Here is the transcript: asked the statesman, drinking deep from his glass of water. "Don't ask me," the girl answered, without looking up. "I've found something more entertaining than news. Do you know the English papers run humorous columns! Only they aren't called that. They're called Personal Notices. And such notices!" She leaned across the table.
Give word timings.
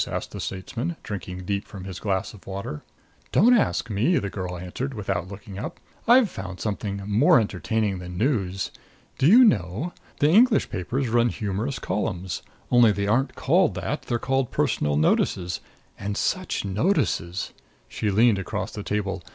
asked 0.07 0.31
the 0.31 0.39
statesman, 0.39 0.95
drinking 1.03 1.45
deep 1.45 1.63
from 1.67 1.83
his 1.83 1.99
glass 1.99 2.33
of 2.33 2.47
water. 2.47 2.81
"Don't 3.31 3.53
ask 3.55 3.87
me," 3.87 4.17
the 4.17 4.31
girl 4.31 4.57
answered, 4.57 4.95
without 4.95 5.27
looking 5.27 5.59
up. 5.59 5.79
"I've 6.07 6.27
found 6.27 6.59
something 6.59 7.03
more 7.05 7.39
entertaining 7.39 7.99
than 7.99 8.17
news. 8.17 8.71
Do 9.19 9.27
you 9.27 9.43
know 9.45 9.93
the 10.19 10.27
English 10.31 10.71
papers 10.71 11.07
run 11.07 11.29
humorous 11.29 11.77
columns! 11.77 12.41
Only 12.71 12.91
they 12.91 13.05
aren't 13.05 13.35
called 13.35 13.75
that. 13.75 14.01
They're 14.01 14.17
called 14.17 14.49
Personal 14.49 14.97
Notices. 14.97 15.59
And 15.99 16.17
such 16.17 16.65
notices!" 16.65 17.53
She 17.87 18.09
leaned 18.09 18.39
across 18.39 18.71
the 18.71 18.81
table. 18.81 19.21